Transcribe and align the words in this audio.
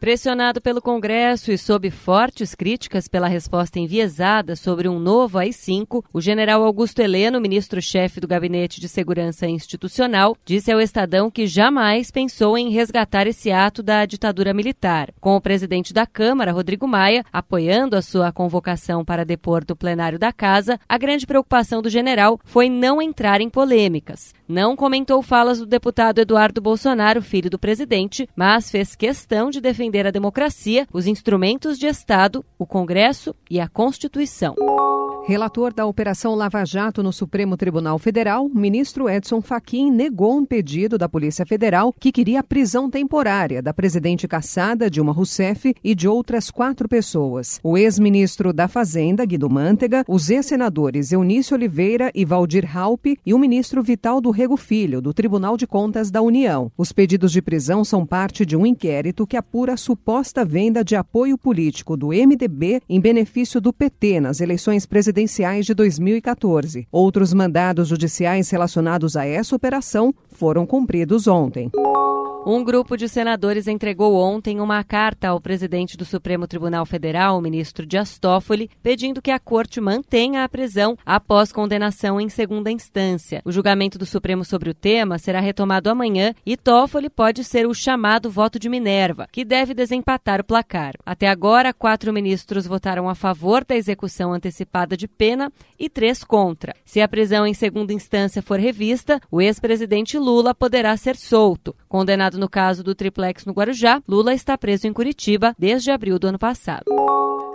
Pressionado 0.00 0.62
pelo 0.62 0.80
Congresso 0.80 1.52
e 1.52 1.58
sob 1.58 1.90
fortes 1.90 2.54
críticas 2.54 3.06
pela 3.06 3.28
resposta 3.28 3.78
enviesada 3.78 4.56
sobre 4.56 4.88
um 4.88 4.98
novo 4.98 5.36
AI-5, 5.36 6.02
o 6.10 6.22
general 6.22 6.64
Augusto 6.64 7.00
Heleno, 7.00 7.38
ministro-chefe 7.38 8.18
do 8.18 8.26
Gabinete 8.26 8.80
de 8.80 8.88
Segurança 8.88 9.46
Institucional, 9.46 10.34
disse 10.42 10.72
ao 10.72 10.80
Estadão 10.80 11.30
que 11.30 11.46
jamais 11.46 12.10
pensou 12.10 12.56
em 12.56 12.70
resgatar 12.70 13.26
esse 13.26 13.52
ato 13.52 13.82
da 13.82 14.06
ditadura 14.06 14.54
militar. 14.54 15.12
Com 15.20 15.36
o 15.36 15.40
presidente 15.40 15.92
da 15.92 16.06
Câmara, 16.06 16.50
Rodrigo 16.50 16.88
Maia, 16.88 17.22
apoiando 17.30 17.94
a 17.94 18.00
sua 18.00 18.32
convocação 18.32 19.04
para 19.04 19.22
depor 19.22 19.66
do 19.66 19.76
plenário 19.76 20.18
da 20.18 20.32
Casa, 20.32 20.80
a 20.88 20.96
grande 20.96 21.26
preocupação 21.26 21.82
do 21.82 21.90
general 21.90 22.40
foi 22.42 22.70
não 22.70 23.02
entrar 23.02 23.42
em 23.42 23.50
polêmicas. 23.50 24.32
Não 24.48 24.74
comentou 24.74 25.20
falas 25.20 25.58
do 25.58 25.66
deputado 25.66 26.22
Eduardo 26.22 26.58
Bolsonaro, 26.58 27.20
filho 27.20 27.50
do 27.50 27.58
presidente, 27.58 28.26
mas 28.34 28.70
fez 28.70 28.96
questão 28.96 29.50
de 29.50 29.60
defender 29.60 29.89
defender 29.90 30.06
a 30.06 30.10
democracia, 30.10 30.86
os 30.92 31.06
instrumentos 31.06 31.78
de 31.78 31.86
Estado, 31.86 32.44
o 32.56 32.64
Congresso 32.64 33.34
e 33.50 33.58
a 33.58 33.68
Constituição. 33.68 34.54
Relator 35.26 35.72
da 35.72 35.86
Operação 35.86 36.34
Lava 36.34 36.64
Jato 36.64 37.02
no 37.02 37.12
Supremo 37.12 37.56
Tribunal 37.56 37.98
Federal, 37.98 38.48
ministro 38.48 39.08
Edson 39.08 39.40
Fachin 39.40 39.90
negou 39.90 40.36
um 40.36 40.44
pedido 40.44 40.98
da 40.98 41.08
Polícia 41.08 41.46
Federal 41.46 41.92
que 41.92 42.10
queria 42.10 42.40
a 42.40 42.42
prisão 42.42 42.90
temporária 42.90 43.62
da 43.62 43.72
presidente 43.72 44.26
caçada 44.26 44.90
Dilma 44.90 45.12
Rousseff 45.12 45.72
e 45.84 45.94
de 45.94 46.08
outras 46.08 46.50
quatro 46.50 46.88
pessoas. 46.88 47.60
O 47.62 47.76
ex-ministro 47.78 48.52
da 48.52 48.66
Fazenda, 48.66 49.24
Guido 49.24 49.48
Mantega, 49.48 50.04
os 50.08 50.30
ex-senadores 50.30 51.12
Eunício 51.12 51.54
Oliveira 51.54 52.10
e 52.12 52.24
Valdir 52.24 52.66
Raup 52.66 53.06
e 53.24 53.34
o 53.34 53.38
ministro 53.38 53.82
Vital 53.84 54.20
do 54.20 54.30
Rego 54.30 54.56
Filho, 54.56 55.00
do 55.00 55.14
Tribunal 55.14 55.56
de 55.56 55.66
Contas 55.66 56.10
da 56.10 56.22
União. 56.22 56.72
Os 56.76 56.92
pedidos 56.92 57.30
de 57.30 57.42
prisão 57.42 57.84
são 57.84 58.04
parte 58.04 58.44
de 58.44 58.56
um 58.56 58.66
inquérito 58.66 59.26
que 59.26 59.36
apura 59.36 59.74
a 59.74 59.76
suposta 59.76 60.44
venda 60.44 60.82
de 60.82 60.96
apoio 60.96 61.38
político 61.38 61.96
do 61.96 62.08
MDB 62.08 62.80
em 62.88 63.00
benefício 63.00 63.60
do 63.60 63.72
PT 63.72 64.18
nas 64.18 64.40
eleições 64.40 64.86
presidenciais 64.86 65.19
presidenciais 65.20 65.66
de 65.66 65.74
2014. 65.74 66.86
Outros 66.90 67.34
mandados 67.34 67.88
judiciais 67.88 68.48
relacionados 68.48 69.16
a 69.16 69.26
essa 69.26 69.54
operação 69.54 70.14
foram 70.30 70.64
cumpridos 70.64 71.26
ontem. 71.26 71.70
Um 72.46 72.64
grupo 72.64 72.96
de 72.96 73.06
senadores 73.06 73.68
entregou 73.68 74.14
ontem 74.14 74.60
uma 74.60 74.82
carta 74.82 75.28
ao 75.28 75.38
presidente 75.38 75.94
do 75.94 76.06
Supremo 76.06 76.48
Tribunal 76.48 76.86
Federal, 76.86 77.36
o 77.36 77.40
ministro 77.40 77.84
Dias 77.84 78.18
Toffoli, 78.18 78.70
pedindo 78.82 79.20
que 79.20 79.30
a 79.30 79.38
corte 79.38 79.78
mantenha 79.78 80.42
a 80.42 80.48
prisão 80.48 80.96
após 81.04 81.52
condenação 81.52 82.18
em 82.18 82.30
segunda 82.30 82.70
instância. 82.70 83.42
O 83.44 83.52
julgamento 83.52 83.98
do 83.98 84.06
Supremo 84.06 84.42
sobre 84.42 84.70
o 84.70 84.74
tema 84.74 85.18
será 85.18 85.38
retomado 85.38 85.90
amanhã 85.90 86.34
e 86.44 86.56
Toffoli 86.56 87.10
pode 87.10 87.44
ser 87.44 87.66
o 87.66 87.74
chamado 87.74 88.30
voto 88.30 88.58
de 88.58 88.70
Minerva, 88.70 89.28
que 89.30 89.44
deve 89.44 89.74
desempatar 89.74 90.40
o 90.40 90.44
placar. 90.44 90.94
Até 91.04 91.28
agora, 91.28 91.74
quatro 91.74 92.10
ministros 92.10 92.66
votaram 92.66 93.06
a 93.06 93.14
favor 93.14 93.66
da 93.66 93.76
execução 93.76 94.32
antecipada 94.32 94.96
de 94.96 95.06
pena 95.06 95.52
e 95.78 95.90
três 95.90 96.24
contra. 96.24 96.74
Se 96.86 97.02
a 97.02 97.08
prisão 97.08 97.46
em 97.46 97.52
segunda 97.52 97.92
instância 97.92 98.40
for 98.40 98.58
revista, 98.58 99.20
o 99.30 99.42
ex-presidente 99.42 100.18
Lula 100.18 100.54
poderá 100.54 100.96
ser 100.96 101.16
solto. 101.16 101.76
Condenado 101.86 102.29
no 102.38 102.48
caso 102.48 102.82
do 102.82 102.94
triplex 102.94 103.44
no 103.44 103.52
Guarujá, 103.52 104.02
Lula 104.08 104.34
está 104.34 104.56
preso 104.56 104.86
em 104.86 104.92
Curitiba 104.92 105.54
desde 105.58 105.90
abril 105.90 106.18
do 106.18 106.28
ano 106.28 106.38
passado. 106.38 106.84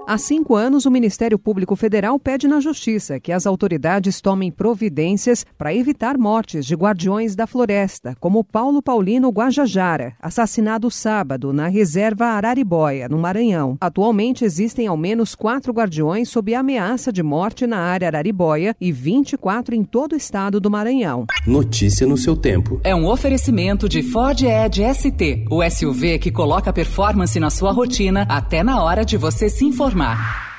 Há 0.07 0.19
cinco 0.19 0.55
anos, 0.55 0.85
o 0.85 0.91
Ministério 0.91 1.39
Público 1.39 1.75
Federal 1.75 2.19
pede 2.19 2.47
na 2.47 2.59
Justiça 2.59 3.19
que 3.19 3.31
as 3.31 3.47
autoridades 3.47 4.21
tomem 4.21 4.51
providências 4.51 5.43
para 5.57 5.73
evitar 5.73 6.15
mortes 6.15 6.63
de 6.63 6.75
guardiões 6.75 7.35
da 7.35 7.47
floresta, 7.47 8.15
como 8.19 8.43
Paulo 8.43 8.83
Paulino 8.83 9.29
Guajajara, 9.29 10.13
assassinado 10.21 10.91
sábado 10.91 11.51
na 11.51 11.67
reserva 11.67 12.27
Araribóia, 12.27 13.09
no 13.09 13.17
Maranhão. 13.17 13.77
Atualmente 13.81 14.45
existem 14.45 14.85
ao 14.85 14.95
menos 14.95 15.33
quatro 15.33 15.73
guardiões 15.73 16.29
sob 16.29 16.53
ameaça 16.53 17.11
de 17.11 17.23
morte 17.23 17.65
na 17.65 17.79
área 17.79 18.07
Araribóia 18.07 18.75
e 18.79 18.91
24 18.91 19.73
em 19.73 19.83
todo 19.83 20.13
o 20.13 20.17
estado 20.17 20.59
do 20.59 20.69
Maranhão. 20.69 21.25
Notícia 21.47 22.05
no 22.05 22.15
seu 22.15 22.35
tempo. 22.35 22.79
É 22.83 22.93
um 22.93 23.07
oferecimento 23.07 23.89
de 23.89 24.03
Ford 24.03 24.39
Edge 24.39 24.83
ST, 24.93 25.45
o 25.49 25.67
SUV 25.67 26.19
que 26.19 26.31
coloca 26.31 26.71
performance 26.71 27.39
na 27.39 27.49
sua 27.49 27.71
rotina 27.71 28.27
até 28.29 28.61
na 28.61 28.83
hora 28.83 29.03
de 29.03 29.17
você 29.17 29.49
se 29.49 29.65
informar 29.65 29.94
Osmar. 29.95 30.54